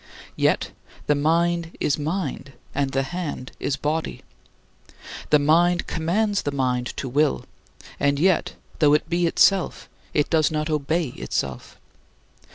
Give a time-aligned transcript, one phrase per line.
[0.35, 0.71] Yet
[1.05, 4.23] the mind is mind, and the hand is body.
[5.29, 7.45] The mind commands the mind to will,
[7.99, 11.77] and yet though it be itself it does not obey itself.